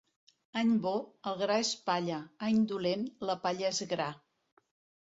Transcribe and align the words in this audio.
Any 0.61 0.71
bo, 0.85 0.93
el 1.33 1.37
gra 1.41 1.57
és 1.65 1.75
palla; 1.91 2.19
any 2.49 2.65
dolent, 2.73 3.07
la 3.33 3.39
palla 3.47 3.73
és 3.77 3.85
gra. 3.95 4.11